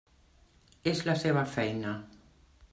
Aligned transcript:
És 0.93 1.03
la 1.09 1.17
seva 1.25 1.45
feina. 1.53 1.95